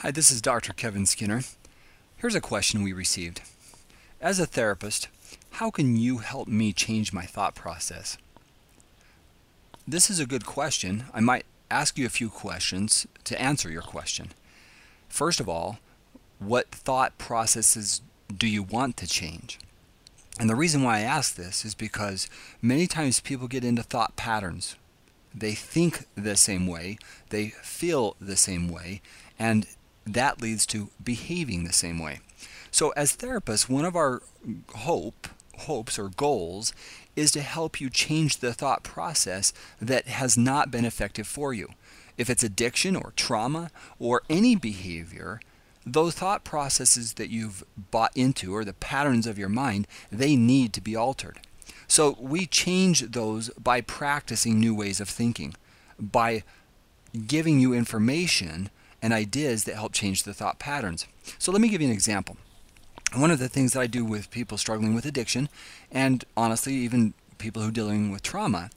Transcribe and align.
Hi, 0.00 0.10
this 0.10 0.30
is 0.30 0.42
Dr. 0.42 0.74
Kevin 0.74 1.06
Skinner. 1.06 1.40
Here's 2.18 2.34
a 2.34 2.40
question 2.42 2.82
we 2.82 2.92
received. 2.92 3.40
As 4.20 4.38
a 4.38 4.44
therapist, 4.44 5.08
how 5.52 5.70
can 5.70 5.96
you 5.96 6.18
help 6.18 6.48
me 6.48 6.74
change 6.74 7.14
my 7.14 7.24
thought 7.24 7.54
process? 7.54 8.18
This 9.88 10.10
is 10.10 10.20
a 10.20 10.26
good 10.26 10.44
question. 10.44 11.04
I 11.14 11.20
might 11.20 11.46
ask 11.70 11.96
you 11.96 12.04
a 12.04 12.10
few 12.10 12.28
questions 12.28 13.06
to 13.24 13.40
answer 13.40 13.70
your 13.70 13.80
question. 13.80 14.32
First 15.08 15.40
of 15.40 15.48
all, 15.48 15.78
what 16.40 16.68
thought 16.70 17.16
processes 17.16 18.02
do 18.28 18.46
you 18.46 18.62
want 18.62 18.98
to 18.98 19.06
change? 19.06 19.58
And 20.38 20.50
the 20.50 20.56
reason 20.56 20.82
why 20.82 20.98
I 20.98 21.00
ask 21.00 21.34
this 21.34 21.64
is 21.64 21.74
because 21.74 22.28
many 22.60 22.86
times 22.86 23.20
people 23.20 23.48
get 23.48 23.64
into 23.64 23.82
thought 23.82 24.14
patterns. 24.14 24.76
They 25.34 25.54
think 25.54 26.04
the 26.14 26.36
same 26.36 26.66
way, 26.66 26.98
they 27.30 27.48
feel 27.48 28.14
the 28.20 28.36
same 28.36 28.68
way, 28.68 29.00
and 29.38 29.66
that 30.06 30.40
leads 30.40 30.64
to 30.66 30.90
behaving 31.02 31.64
the 31.64 31.72
same 31.72 31.98
way. 31.98 32.20
So 32.70 32.90
as 32.90 33.16
therapists, 33.16 33.68
one 33.68 33.84
of 33.84 33.96
our 33.96 34.22
hope 34.74 35.28
hopes 35.60 35.98
or 35.98 36.08
goals 36.10 36.72
is 37.14 37.30
to 37.32 37.40
help 37.40 37.80
you 37.80 37.88
change 37.88 38.38
the 38.38 38.52
thought 38.52 38.82
process 38.82 39.52
that 39.80 40.06
has 40.06 40.36
not 40.36 40.70
been 40.70 40.84
effective 40.84 41.26
for 41.26 41.54
you. 41.54 41.70
If 42.18 42.30
it's 42.30 42.42
addiction 42.42 42.94
or 42.94 43.12
trauma 43.16 43.70
or 43.98 44.22
any 44.28 44.54
behavior, 44.54 45.40
those 45.84 46.14
thought 46.14 46.44
processes 46.44 47.14
that 47.14 47.30
you've 47.30 47.64
bought 47.90 48.14
into 48.16 48.54
or 48.54 48.64
the 48.64 48.74
patterns 48.74 49.26
of 49.26 49.38
your 49.38 49.48
mind, 49.48 49.86
they 50.10 50.36
need 50.36 50.72
to 50.74 50.80
be 50.80 50.96
altered. 50.96 51.40
So 51.88 52.16
we 52.20 52.46
change 52.46 53.00
those 53.12 53.50
by 53.50 53.80
practicing 53.80 54.58
new 54.58 54.74
ways 54.74 55.00
of 55.00 55.08
thinking, 55.08 55.54
by 55.98 56.42
giving 57.26 57.60
you 57.60 57.72
information 57.72 58.70
and 59.06 59.14
ideas 59.14 59.62
that 59.62 59.76
help 59.76 59.92
change 59.92 60.24
the 60.24 60.34
thought 60.34 60.58
patterns. 60.58 61.06
So 61.38 61.52
let 61.52 61.60
me 61.60 61.68
give 61.68 61.80
you 61.80 61.86
an 61.86 61.94
example. 61.94 62.36
One 63.14 63.30
of 63.30 63.38
the 63.38 63.48
things 63.48 63.72
that 63.72 63.80
I 63.80 63.86
do 63.86 64.04
with 64.04 64.32
people 64.32 64.58
struggling 64.58 64.96
with 64.96 65.06
addiction, 65.06 65.48
and 65.92 66.24
honestly, 66.36 66.74
even 66.74 67.14
people 67.38 67.62
who 67.62 67.68
are 67.68 67.70
dealing 67.70 68.10
with 68.10 68.24
trauma, 68.24 68.68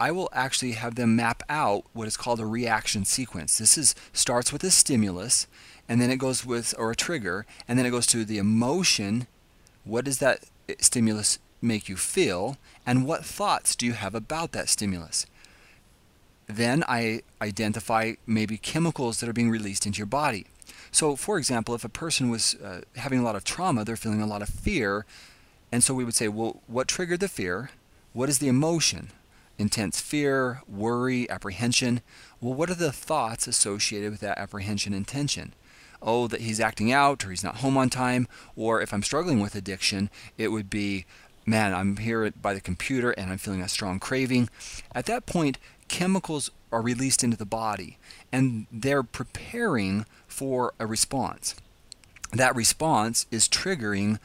I 0.00 0.12
will 0.12 0.30
actually 0.32 0.72
have 0.72 0.94
them 0.94 1.14
map 1.14 1.42
out 1.50 1.84
what 1.92 2.08
is 2.08 2.16
called 2.16 2.40
a 2.40 2.46
reaction 2.46 3.04
sequence. 3.04 3.58
This 3.58 3.76
is 3.76 3.94
starts 4.14 4.50
with 4.50 4.64
a 4.64 4.70
stimulus, 4.70 5.46
and 5.86 6.00
then 6.00 6.10
it 6.10 6.16
goes 6.16 6.46
with 6.46 6.74
or 6.78 6.90
a 6.90 6.96
trigger, 6.96 7.44
and 7.68 7.78
then 7.78 7.84
it 7.84 7.90
goes 7.90 8.06
to 8.06 8.24
the 8.24 8.38
emotion. 8.38 9.26
What 9.84 10.06
does 10.06 10.20
that 10.20 10.46
eh, 10.70 10.76
stimulus 10.80 11.38
make 11.60 11.86
you 11.86 11.98
feel, 11.98 12.56
and 12.86 13.04
what 13.04 13.26
thoughts 13.26 13.76
do 13.76 13.84
you 13.84 13.92
have 13.92 14.14
about 14.14 14.52
that 14.52 14.70
stimulus? 14.70 15.26
Then 16.50 16.84
I 16.88 17.22
identify 17.40 18.14
maybe 18.26 18.58
chemicals 18.58 19.20
that 19.20 19.28
are 19.28 19.32
being 19.32 19.50
released 19.50 19.86
into 19.86 19.98
your 19.98 20.06
body. 20.06 20.46
So, 20.92 21.16
for 21.16 21.38
example, 21.38 21.74
if 21.74 21.84
a 21.84 21.88
person 21.88 22.30
was 22.30 22.56
uh, 22.56 22.80
having 22.96 23.20
a 23.20 23.22
lot 23.22 23.36
of 23.36 23.44
trauma, 23.44 23.84
they're 23.84 23.96
feeling 23.96 24.20
a 24.20 24.26
lot 24.26 24.42
of 24.42 24.48
fear, 24.48 25.06
and 25.70 25.84
so 25.84 25.94
we 25.94 26.04
would 26.04 26.14
say, 26.14 26.28
well, 26.28 26.62
what 26.66 26.88
triggered 26.88 27.20
the 27.20 27.28
fear? 27.28 27.70
What 28.12 28.28
is 28.28 28.38
the 28.38 28.48
emotion? 28.48 29.10
Intense 29.56 30.00
fear, 30.00 30.62
worry, 30.66 31.30
apprehension. 31.30 32.00
Well, 32.40 32.54
what 32.54 32.70
are 32.70 32.74
the 32.74 32.92
thoughts 32.92 33.46
associated 33.46 34.10
with 34.10 34.20
that 34.20 34.38
apprehension 34.38 34.92
and 34.92 35.06
tension? 35.06 35.54
Oh, 36.02 36.26
that 36.28 36.40
he's 36.40 36.60
acting 36.60 36.90
out, 36.90 37.24
or 37.24 37.30
he's 37.30 37.44
not 37.44 37.58
home 37.58 37.76
on 37.76 37.90
time, 37.90 38.26
or 38.56 38.80
if 38.80 38.92
I'm 38.92 39.02
struggling 39.02 39.40
with 39.40 39.54
addiction, 39.54 40.10
it 40.38 40.48
would 40.48 40.70
be, 40.70 41.04
man, 41.50 41.74
I'm 41.74 41.96
here 41.96 42.30
by 42.30 42.54
the 42.54 42.60
computer 42.60 43.10
and 43.10 43.30
I'm 43.30 43.38
feeling 43.38 43.60
a 43.60 43.68
strong 43.68 43.98
craving. 43.98 44.48
At 44.94 45.06
that 45.06 45.26
point, 45.26 45.58
chemicals 45.88 46.50
are 46.70 46.80
released 46.80 47.24
into 47.24 47.36
the 47.36 47.44
body 47.44 47.98
and 48.32 48.66
they're 48.70 49.02
preparing 49.02 50.06
for 50.28 50.72
a 50.78 50.86
response. 50.86 51.56
That 52.32 52.54
response 52.54 53.26
is 53.32 53.48
triggering 53.48 54.20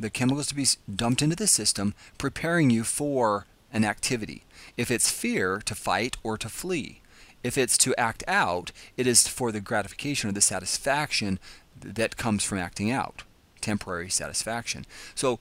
the 0.00 0.10
chemicals 0.10 0.48
to 0.48 0.56
be 0.56 0.66
dumped 0.92 1.22
into 1.22 1.36
the 1.36 1.46
system, 1.46 1.94
preparing 2.18 2.70
you 2.70 2.82
for 2.82 3.46
an 3.72 3.84
activity. 3.84 4.42
If 4.76 4.90
it's 4.90 5.10
fear, 5.10 5.62
to 5.64 5.74
fight 5.76 6.16
or 6.24 6.36
to 6.36 6.48
flee. 6.48 7.00
If 7.44 7.56
it's 7.56 7.78
to 7.78 7.94
act 7.96 8.24
out, 8.26 8.72
it 8.96 9.06
is 9.06 9.28
for 9.28 9.52
the 9.52 9.60
gratification 9.60 10.28
or 10.28 10.32
the 10.32 10.40
satisfaction 10.40 11.38
that 11.80 12.16
comes 12.16 12.42
from 12.42 12.58
acting 12.58 12.90
out, 12.90 13.22
temporary 13.60 14.10
satisfaction. 14.10 14.84
So 15.14 15.38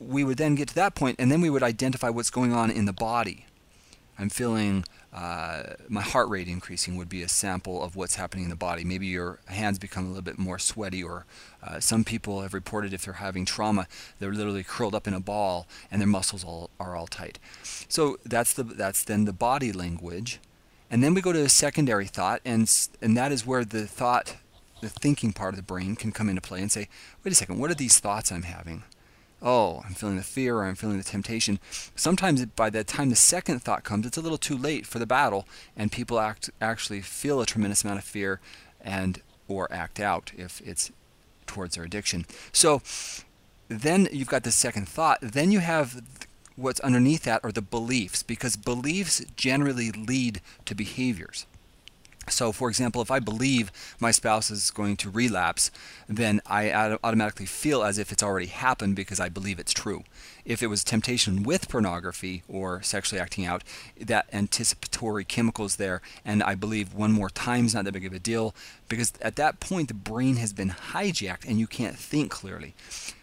we 0.00 0.24
would 0.24 0.38
then 0.38 0.54
get 0.54 0.68
to 0.68 0.74
that 0.74 0.94
point, 0.94 1.16
and 1.18 1.30
then 1.30 1.40
we 1.40 1.50
would 1.50 1.62
identify 1.62 2.08
what's 2.08 2.30
going 2.30 2.52
on 2.52 2.70
in 2.70 2.86
the 2.86 2.92
body. 2.92 3.46
I'm 4.18 4.30
feeling 4.30 4.84
uh, 5.12 5.62
my 5.88 6.02
heart 6.02 6.28
rate 6.28 6.46
increasing 6.46 6.96
would 6.96 7.08
be 7.08 7.22
a 7.22 7.28
sample 7.28 7.82
of 7.82 7.96
what's 7.96 8.16
happening 8.16 8.44
in 8.44 8.50
the 8.50 8.56
body. 8.56 8.84
Maybe 8.84 9.06
your 9.06 9.40
hands 9.46 9.78
become 9.78 10.04
a 10.04 10.08
little 10.08 10.22
bit 10.22 10.38
more 10.38 10.58
sweaty, 10.58 11.02
or 11.02 11.24
uh, 11.62 11.80
some 11.80 12.04
people 12.04 12.42
have 12.42 12.54
reported 12.54 12.92
if 12.92 13.04
they're 13.04 13.14
having 13.14 13.44
trauma, 13.44 13.86
they're 14.18 14.32
literally 14.32 14.62
curled 14.62 14.94
up 14.94 15.08
in 15.08 15.14
a 15.14 15.20
ball 15.20 15.66
and 15.90 16.00
their 16.00 16.08
muscles 16.08 16.44
all, 16.44 16.70
are 16.78 16.96
all 16.96 17.06
tight. 17.06 17.38
So 17.62 18.18
that's 18.24 18.52
the 18.52 18.62
that's 18.62 19.04
then 19.04 19.24
the 19.24 19.32
body 19.32 19.72
language, 19.72 20.38
and 20.90 21.02
then 21.02 21.14
we 21.14 21.20
go 21.20 21.32
to 21.32 21.42
a 21.42 21.48
secondary 21.48 22.06
thought, 22.06 22.40
and 22.44 22.70
and 23.02 23.16
that 23.16 23.32
is 23.32 23.46
where 23.46 23.64
the 23.64 23.86
thought, 23.86 24.36
the 24.80 24.88
thinking 24.88 25.32
part 25.32 25.54
of 25.54 25.56
the 25.56 25.62
brain 25.62 25.96
can 25.96 26.12
come 26.12 26.28
into 26.28 26.42
play 26.42 26.60
and 26.60 26.70
say, 26.70 26.88
wait 27.24 27.32
a 27.32 27.34
second, 27.34 27.58
what 27.58 27.70
are 27.70 27.74
these 27.74 27.98
thoughts 27.98 28.30
I'm 28.30 28.42
having? 28.42 28.84
Oh, 29.42 29.82
I'm 29.84 29.94
feeling 29.94 30.16
the 30.16 30.22
fear 30.22 30.56
or 30.56 30.64
I'm 30.64 30.74
feeling 30.74 30.98
the 30.98 31.04
temptation. 31.04 31.58
Sometimes 31.94 32.44
by 32.46 32.70
the 32.70 32.84
time 32.84 33.10
the 33.10 33.16
second 33.16 33.60
thought 33.62 33.84
comes, 33.84 34.06
it's 34.06 34.16
a 34.16 34.20
little 34.20 34.38
too 34.38 34.56
late 34.56 34.86
for 34.86 34.98
the 34.98 35.06
battle, 35.06 35.46
and 35.76 35.92
people 35.92 36.20
act 36.20 36.50
actually 36.60 37.00
feel 37.00 37.40
a 37.40 37.46
tremendous 37.46 37.84
amount 37.84 37.98
of 37.98 38.04
fear 38.04 38.40
and 38.80 39.22
or 39.48 39.72
act 39.72 40.00
out 40.00 40.32
if 40.36 40.60
it's 40.60 40.90
towards 41.46 41.74
their 41.74 41.84
addiction. 41.84 42.26
So 42.52 42.82
then 43.68 44.08
you've 44.12 44.28
got 44.28 44.44
the 44.44 44.50
second 44.50 44.88
thought. 44.88 45.18
Then 45.20 45.50
you 45.50 45.60
have 45.60 46.02
what's 46.56 46.80
underneath 46.80 47.22
that 47.22 47.40
are 47.42 47.52
the 47.52 47.62
beliefs, 47.62 48.22
because 48.22 48.56
beliefs 48.56 49.24
generally 49.36 49.90
lead 49.90 50.40
to 50.66 50.74
behaviors. 50.74 51.46
So, 52.30 52.52
for 52.52 52.68
example, 52.68 53.02
if 53.02 53.10
I 53.10 53.18
believe 53.18 53.72
my 54.00 54.10
spouse 54.10 54.50
is 54.50 54.70
going 54.70 54.96
to 54.98 55.10
relapse, 55.10 55.70
then 56.08 56.40
I 56.46 56.96
automatically 57.04 57.46
feel 57.46 57.82
as 57.82 57.98
if 57.98 58.12
it's 58.12 58.22
already 58.22 58.46
happened 58.46 58.96
because 58.96 59.20
I 59.20 59.28
believe 59.28 59.58
it's 59.58 59.72
true. 59.72 60.04
If 60.44 60.62
it 60.62 60.68
was 60.68 60.82
temptation 60.82 61.42
with 61.42 61.68
pornography 61.68 62.42
or 62.48 62.82
sexually 62.82 63.20
acting 63.20 63.44
out, 63.46 63.62
that 64.00 64.26
anticipatory 64.32 65.24
chemical 65.24 65.64
is 65.66 65.76
there, 65.76 66.00
and 66.24 66.42
I 66.42 66.54
believe 66.54 66.94
one 66.94 67.12
more 67.12 67.30
time 67.30 67.66
is 67.66 67.74
not 67.74 67.84
that 67.84 67.92
big 67.92 68.06
of 68.06 68.12
a 68.12 68.18
deal 68.18 68.54
because 68.88 69.12
at 69.20 69.36
that 69.36 69.60
point 69.60 69.88
the 69.88 69.94
brain 69.94 70.36
has 70.36 70.52
been 70.52 70.70
hijacked 70.70 71.46
and 71.46 71.58
you 71.58 71.66
can't 71.66 71.96
think 71.96 72.30
clearly. 72.30 72.74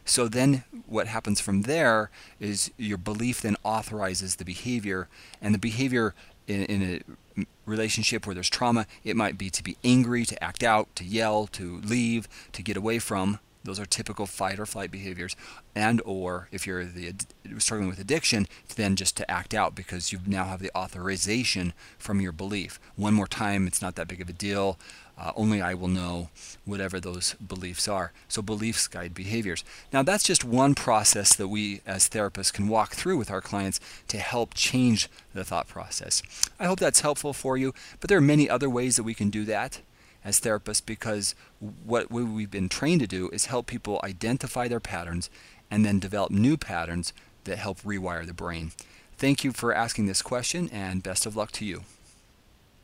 So 0.05 0.27
then 0.27 0.63
what 0.85 1.07
happens 1.07 1.41
from 1.41 1.63
there 1.63 2.09
is 2.39 2.71
your 2.77 2.97
belief 2.97 3.41
then 3.41 3.57
authorizes 3.63 4.37
the 4.37 4.45
behavior, 4.45 5.09
and 5.41 5.53
the 5.53 5.59
behavior 5.59 6.15
in, 6.47 6.63
in 6.65 7.03
a 7.37 7.45
relationship 7.67 8.25
where 8.25 8.33
there's 8.33 8.49
trauma, 8.49 8.87
it 9.03 9.15
might 9.15 9.37
be 9.37 9.49
to 9.51 9.63
be 9.63 9.77
angry, 9.83 10.25
to 10.25 10.43
act 10.43 10.63
out, 10.63 10.95
to 10.95 11.03
yell, 11.03 11.47
to 11.47 11.79
leave, 11.81 12.27
to 12.53 12.63
get 12.63 12.77
away 12.77 12.97
from. 12.99 13.39
Those 13.63 13.79
are 13.79 13.85
typical 13.85 14.25
fight 14.25 14.59
or 14.59 14.65
flight 14.65 14.91
behaviors. 14.91 15.35
And 15.75 16.01
or 16.05 16.47
if 16.51 16.65
you're 16.65 16.85
the, 16.85 17.13
struggling 17.57 17.89
with 17.89 17.99
addiction, 17.99 18.47
then 18.75 18.95
just 18.95 19.17
to 19.17 19.29
act 19.29 19.53
out 19.53 19.75
because 19.75 20.13
you 20.13 20.19
now 20.25 20.45
have 20.45 20.61
the 20.61 20.71
authorization 20.75 21.73
from 21.97 22.21
your 22.21 22.31
belief. 22.31 22.79
One 22.95 23.13
more 23.13 23.27
time, 23.27 23.67
it's 23.67 23.81
not 23.81 23.95
that 23.95 24.07
big 24.07 24.21
of 24.21 24.29
a 24.29 24.33
deal. 24.33 24.79
Uh, 25.17 25.31
only 25.35 25.61
I 25.61 25.73
will 25.73 25.87
know 25.87 26.29
whatever 26.63 26.99
those 26.99 27.33
beliefs 27.35 27.87
are. 27.87 28.11
So 28.27 28.41
beliefs 28.41 28.87
guide 28.87 29.15
behaviors. 29.15 29.63
Now 29.91 30.03
that's 30.03 30.23
just 30.23 30.43
one 30.43 30.75
process 30.75 31.35
that 31.35 31.47
we 31.47 31.81
as 31.87 32.07
therapists 32.07 32.53
can 32.53 32.67
walk 32.67 32.93
through 32.93 33.17
with 33.17 33.31
our 33.31 33.41
clients 33.41 33.79
to 34.09 34.17
help 34.17 34.53
change 34.53 35.09
the 35.33 35.43
thought 35.43 35.67
process. 35.67 36.21
I 36.59 36.65
hope 36.65 36.79
that's 36.79 37.01
helpful 37.01 37.33
for 37.33 37.57
you, 37.57 37.73
but 37.99 38.09
there 38.09 38.17
are 38.19 38.21
many 38.21 38.49
other 38.49 38.69
ways 38.69 38.95
that 38.95 39.03
we 39.03 39.15
can 39.15 39.29
do 39.29 39.43
that 39.45 39.81
as 40.23 40.39
therapists 40.39 40.85
because 40.85 41.33
what 41.59 42.11
we've 42.11 42.51
been 42.51 42.69
trained 42.69 43.01
to 43.01 43.07
do 43.07 43.29
is 43.29 43.45
help 43.45 43.65
people 43.65 43.99
identify 44.03 44.67
their 44.67 44.79
patterns 44.79 45.29
and 45.71 45.85
then 45.85 45.99
develop 45.99 46.31
new 46.31 46.57
patterns 46.57 47.13
that 47.45 47.57
help 47.57 47.81
rewire 47.81 48.25
the 48.25 48.33
brain. 48.33 48.71
Thank 49.17 49.43
you 49.43 49.51
for 49.51 49.73
asking 49.73 50.05
this 50.05 50.21
question 50.21 50.69
and 50.71 51.01
best 51.01 51.25
of 51.25 51.35
luck 51.35 51.51
to 51.53 51.65
you. 51.65 51.83